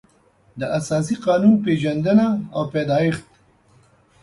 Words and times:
د 0.59 0.61
اساسي 0.79 1.15
قانون 1.25 1.55
پېژندنه 1.65 2.27
او 2.55 2.61
پیدایښت 2.73 3.27